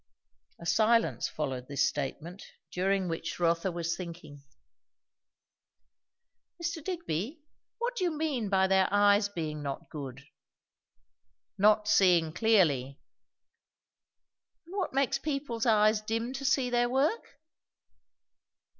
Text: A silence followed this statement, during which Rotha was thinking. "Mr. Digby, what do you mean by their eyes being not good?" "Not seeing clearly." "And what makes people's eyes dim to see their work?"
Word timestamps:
A 0.59 0.65
silence 0.65 1.27
followed 1.27 1.67
this 1.67 1.87
statement, 1.87 2.43
during 2.71 3.07
which 3.07 3.39
Rotha 3.39 3.71
was 3.71 3.95
thinking. 3.95 4.43
"Mr. 6.59 6.83
Digby, 6.83 7.43
what 7.77 7.95
do 7.97 8.05
you 8.05 8.09
mean 8.17 8.49
by 8.49 8.65
their 8.65 8.87
eyes 8.91 9.29
being 9.29 9.61
not 9.61 9.91
good?" 9.91 10.23
"Not 11.55 11.87
seeing 11.87 12.33
clearly." 12.33 12.99
"And 14.65 14.75
what 14.75 14.91
makes 14.91 15.19
people's 15.19 15.67
eyes 15.67 16.01
dim 16.01 16.33
to 16.33 16.45
see 16.45 16.71
their 16.71 16.89
work?" 16.89 17.39